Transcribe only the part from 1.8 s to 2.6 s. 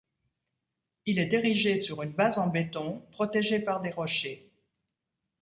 une base en